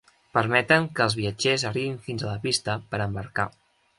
[0.35, 3.49] Permeten que els viatgers arribin fins a la pista per a embarcar.